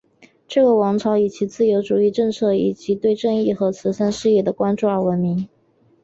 [0.47, 5.47] 这个王朝以其自由主义政策以及对正义和慈善事业的关注而闻名。